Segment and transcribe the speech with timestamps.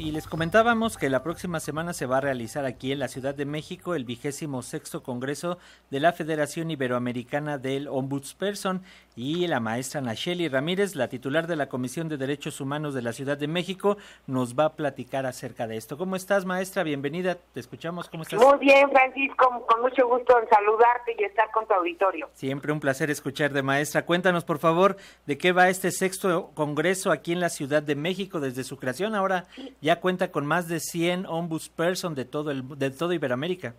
[0.00, 3.34] Y les comentábamos que la próxima semana se va a realizar aquí en la Ciudad
[3.34, 5.58] de México el vigésimo sexto Congreso
[5.90, 8.82] de la Federación Iberoamericana del Ombudsperson
[9.18, 13.12] y la maestra Nacheli Ramírez, la titular de la Comisión de Derechos Humanos de la
[13.12, 13.96] Ciudad de México,
[14.28, 15.98] nos va a platicar acerca de esto.
[15.98, 16.84] ¿Cómo estás, maestra?
[16.84, 18.08] Bienvenida, te escuchamos.
[18.08, 18.40] ¿Cómo estás?
[18.40, 22.30] Muy bien, Francisco, con mucho gusto en saludarte y estar con tu auditorio.
[22.34, 24.06] Siempre un placer escuchar de maestra.
[24.06, 24.96] Cuéntanos, por favor,
[25.26, 29.16] de qué va este sexto Congreso aquí en la Ciudad de México desde su creación.
[29.16, 29.46] Ahora
[29.80, 33.74] ya cuenta con más de 100 ombudsperson de todo, el, de todo Iberoamérica.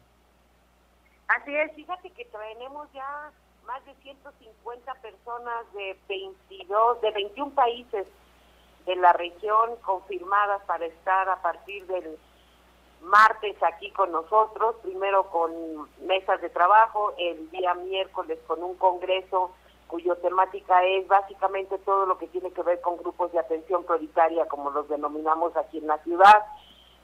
[1.30, 3.32] Así es, fíjate que tenemos ya
[3.70, 8.08] más de 150 personas de 22, de 21 países
[8.88, 12.18] de la región confirmadas para estar a partir del
[13.04, 15.52] martes aquí con nosotros, primero con
[16.08, 19.52] mesas de trabajo, el día miércoles con un congreso
[19.86, 24.48] cuyo temática es básicamente todo lo que tiene que ver con grupos de atención prioritaria,
[24.48, 26.44] como los denominamos aquí en la ciudad.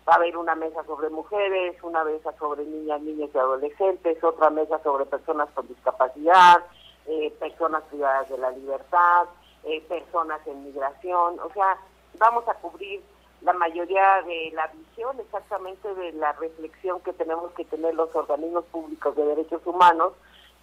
[0.08, 4.50] Va a haber una mesa sobre mujeres, una mesa sobre niñas, niños y adolescentes, otra
[4.52, 6.64] mesa sobre personas con discapacidad,
[7.08, 9.26] eh, personas privadas de la libertad,
[9.64, 11.40] eh, personas en migración.
[11.40, 11.78] O sea,
[12.20, 13.02] vamos a cubrir
[13.42, 18.66] la mayoría de la visión exactamente de la reflexión que tenemos que tener los organismos
[18.66, 20.14] públicos de derechos humanos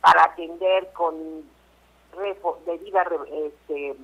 [0.01, 1.15] para atender con
[2.67, 3.97] debida, este,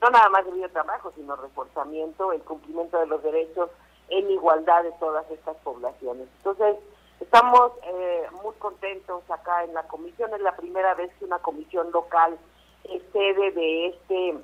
[0.00, 3.70] no nada más debido trabajo, sino reforzamiento, el cumplimiento de los derechos
[4.08, 6.28] en igualdad de todas estas poblaciones.
[6.38, 6.76] Entonces,
[7.20, 11.90] estamos eh, muy contentos acá en la comisión, es la primera vez que una comisión
[11.92, 12.38] local
[12.84, 14.38] es sede de este,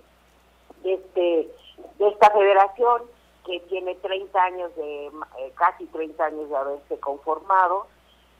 [0.83, 1.55] de este,
[1.99, 3.03] de esta federación
[3.45, 7.87] que tiene 30 años de, eh, casi 30 años de haberse conformado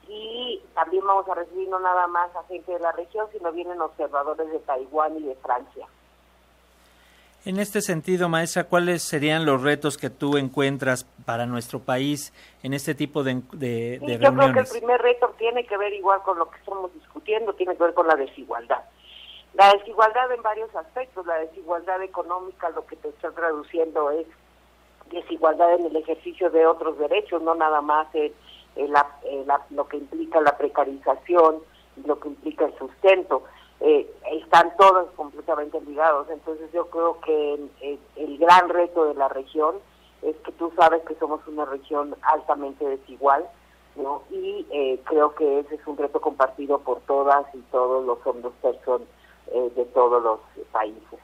[0.09, 3.81] y también vamos a recibir no nada más a gente de la región, sino vienen
[3.81, 5.87] observadores de Taiwán y de Francia.
[7.47, 12.75] En este sentido, maestra, ¿cuáles serían los retos que tú encuentras para nuestro país en
[12.75, 16.39] este tipo de, de, Yo creo que el primer reto tiene que ver igual con
[16.39, 18.83] lo que estamos discutiendo, tiene que ver con la desigualdad.
[19.55, 24.27] La desigualdad en varios aspectos, la desigualdad económica, lo que te está traduciendo es
[25.11, 28.33] desigualdad en el ejercicio de otros derechos, no nada más en
[28.77, 31.57] eh, la, lo que implica la precarización,
[32.05, 33.45] lo que implica el sustento.
[33.81, 36.29] Eh, están todos completamente ligados.
[36.31, 37.59] Entonces yo creo que
[38.17, 39.77] el, gran reto de la región
[40.23, 43.47] es que tú sabes que somos una región altamente desigual,
[43.97, 44.23] ¿no?
[44.31, 44.67] Y
[45.05, 49.09] creo que ese es un reto compartido por todas y todos los hombres personas
[49.53, 50.41] de todos los
[50.73, 51.19] países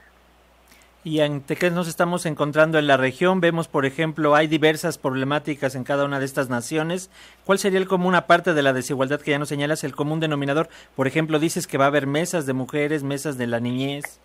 [1.06, 3.40] y ante qué nos estamos encontrando en la región.
[3.40, 7.10] Vemos, por ejemplo, hay diversas problemáticas en cada una de estas naciones.
[7.44, 10.68] ¿Cuál sería el común, aparte de la desigualdad que ya nos señalas, el común denominador?
[10.96, 14.18] Por ejemplo, dices que va a haber mesas de mujeres, mesas de la niñez.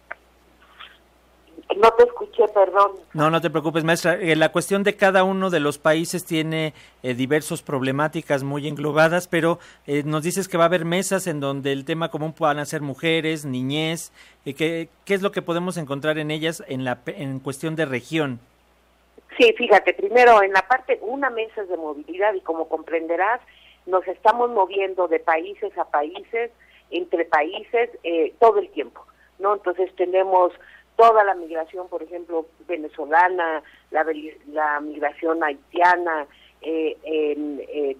[1.77, 2.91] No te escuché, perdón.
[3.13, 4.15] No, no te preocupes, maestra.
[4.15, 9.27] Eh, la cuestión de cada uno de los países tiene eh, diversas problemáticas muy englobadas,
[9.27, 12.65] pero eh, nos dices que va a haber mesas en donde el tema común puedan
[12.65, 14.11] ser mujeres, niñez.
[14.43, 18.39] ¿qué, ¿Qué es lo que podemos encontrar en ellas en, la, en cuestión de región?
[19.37, 23.39] Sí, fíjate, primero en la parte, una mesa de movilidad y como comprenderás,
[23.85, 26.51] nos estamos moviendo de países a países,
[26.89, 27.89] entre países,
[28.39, 29.05] todo el tiempo,
[29.39, 29.53] ¿no?
[29.53, 30.51] Entonces tenemos
[31.01, 34.05] toda la migración, por ejemplo, venezolana, la,
[34.51, 36.27] la migración haitiana,
[36.61, 37.97] eh, en, eh,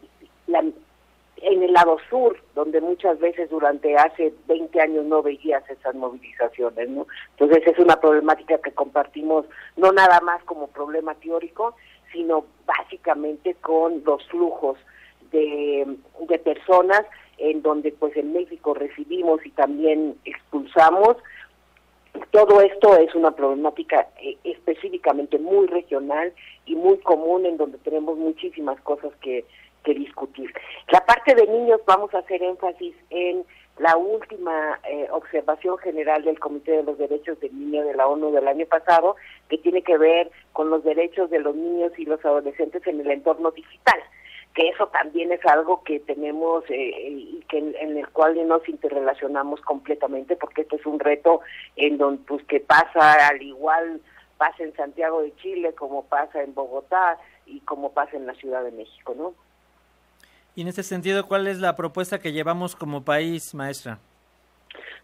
[0.47, 6.89] en el lado sur, donde muchas veces durante hace 20 años no veías esas movilizaciones.
[7.31, 9.47] Entonces es una problemática que compartimos
[9.77, 11.75] no nada más como problema teórico,
[12.13, 14.77] sino básicamente con los flujos
[15.31, 17.01] de, de personas
[17.39, 21.17] en donde pues en México recibimos y también expulsamos
[22.31, 26.33] todo esto es una problemática eh, específicamente muy regional
[26.65, 29.45] y muy común en donde tenemos muchísimas cosas que,
[29.83, 30.53] discutir.
[30.89, 33.43] La parte de niños vamos a hacer énfasis en
[33.77, 38.31] la última eh, observación general del Comité de los Derechos del Niño de la ONU
[38.31, 39.15] del año pasado,
[39.49, 43.09] que tiene que ver con los derechos de los niños y los adolescentes en el
[43.09, 43.99] entorno digital
[44.53, 49.61] que eso también es algo que tenemos eh, y que en, el cual nos interrelacionamos
[49.61, 51.41] completamente porque este es un reto
[51.75, 54.01] en donde pues que pasa al igual
[54.37, 58.63] pasa en Santiago de Chile como pasa en Bogotá y como pasa en la Ciudad
[58.63, 59.33] de México, ¿no?
[60.55, 63.99] Y en este sentido, ¿cuál es la propuesta que llevamos como país, maestra?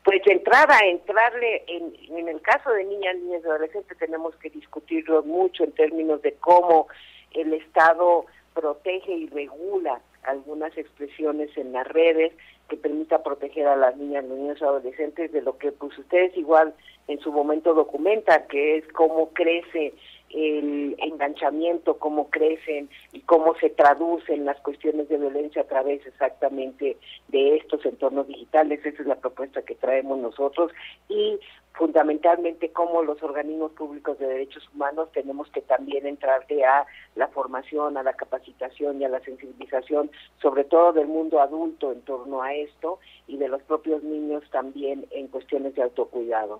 [0.03, 4.49] Pues de entrada, entrarle en, en el caso de niñas, niñas y adolescentes tenemos que
[4.49, 6.87] discutirlo mucho en términos de cómo
[7.31, 8.25] el Estado
[8.57, 12.33] protege y regula algunas expresiones en las redes
[12.67, 16.73] que permita proteger a las niñas, los niños adolescentes de lo que pues ustedes igual
[17.07, 19.93] en su momento documentan, que es cómo crece
[20.29, 26.97] el enganchamiento, cómo crecen y cómo se traducen las cuestiones de violencia a través exactamente
[27.29, 28.85] de estos entornos digitales.
[28.85, 30.71] Esa es la propuesta que traemos nosotros
[31.09, 31.39] y
[31.77, 36.85] fundamentalmente cómo los organismos públicos de derechos humanos tenemos que también entrarle a
[37.15, 40.09] la formación, a la capacitación y a la sensibilización,
[40.41, 45.05] sobre todo del mundo adulto en torno a esto y de los propios niños también
[45.11, 46.59] en cuestiones de autocuidado.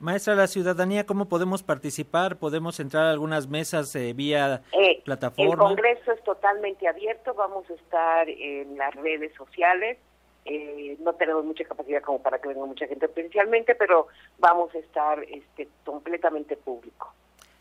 [0.00, 2.36] Maestra, la ciudadanía, ¿cómo podemos participar?
[2.36, 5.52] ¿Podemos entrar a algunas mesas eh, vía eh, plataforma?
[5.52, 9.98] El Congreso es totalmente abierto, vamos a estar en las redes sociales,
[10.46, 14.08] eh, no tenemos mucha capacidad como para que venga mucha gente presencialmente, pero
[14.38, 17.12] vamos a estar este, completamente público.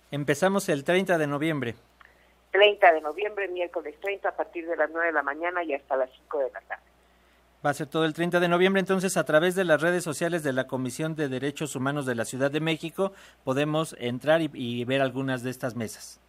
[0.09, 1.75] Empezamos el 30 de noviembre.
[2.51, 5.97] 30 de noviembre, miércoles 30, a partir de las 9 de la mañana y hasta
[5.97, 6.83] las 5 de la tarde.
[7.65, 10.43] Va a ser todo el 30 de noviembre, entonces a través de las redes sociales
[10.43, 13.11] de la Comisión de Derechos Humanos de la Ciudad de México
[13.43, 16.21] podemos entrar y, ver algunas de estas mesas.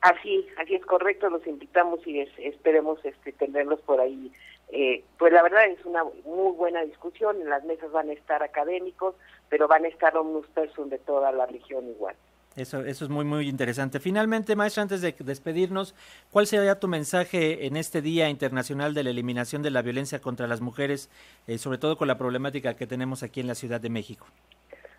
[0.00, 4.32] Así, así es correcto, los invitamos y esperemos este, tenerlos por ahí.
[4.72, 8.42] Eh, pues la verdad es una muy buena discusión, en las mesas van a estar
[8.42, 9.14] académicos,
[9.48, 12.16] pero van a estar omnus persum de toda la región igual.
[12.56, 13.98] Eso, eso es muy, muy interesante.
[13.98, 15.94] Finalmente, maestra, antes de despedirnos,
[16.30, 20.46] ¿cuál sería tu mensaje en este Día Internacional de la Eliminación de la Violencia contra
[20.46, 21.10] las Mujeres,
[21.46, 24.26] eh, sobre todo con la problemática que tenemos aquí en la Ciudad de México?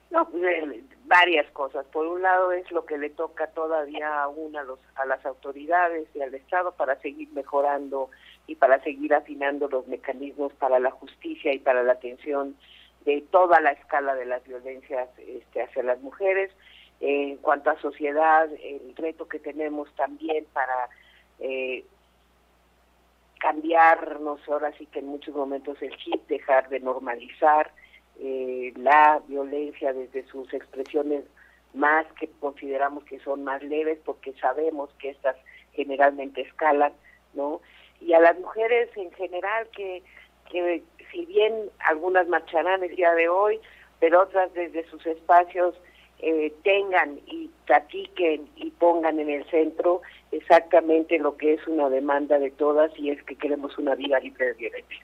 [0.10, 1.86] No, pues, eh, varias cosas.
[1.88, 6.08] Por un lado es lo que le toca todavía aún a, los, a las autoridades
[6.16, 8.10] y al Estado para seguir mejorando
[8.48, 12.56] y para seguir afinando los mecanismos para la justicia y para la atención
[13.06, 16.52] de toda la escala de las violencias este, hacia las mujeres
[17.06, 20.88] en cuanto a sociedad, el reto que tenemos también para
[21.40, 21.84] eh,
[23.40, 27.72] cambiarnos ahora sí que en muchos momentos el chip, dejar de normalizar
[28.22, 31.26] eh, la violencia desde sus expresiones
[31.74, 35.36] más que consideramos que son más leves porque sabemos que estas
[35.74, 36.94] generalmente escalan,
[37.34, 37.60] ¿no?
[38.00, 40.04] Y a las mujeres en general que,
[40.50, 43.60] que si bien algunas marcharán el día de hoy,
[44.00, 45.76] pero otras desde sus espacios
[46.19, 50.01] eh, tengan y platiquen y pongan en el centro
[50.31, 54.48] exactamente lo que es una demanda de todas y es que queremos una vida libre
[54.48, 55.00] de violencia.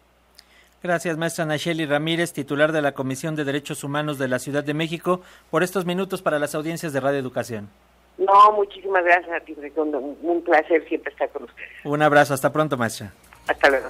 [0.81, 4.73] Gracias, maestra Nacheli Ramírez, titular de la Comisión de Derechos Humanos de la Ciudad de
[4.73, 5.21] México,
[5.51, 7.69] por estos minutos para las audiencias de Radio Educación.
[8.17, 9.55] No, muchísimas gracias a ti,
[10.21, 11.69] Un placer siempre estar con ustedes.
[11.83, 13.11] Un abrazo, hasta pronto, maestra.
[13.47, 13.89] Hasta luego.